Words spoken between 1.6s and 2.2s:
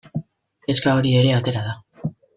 da.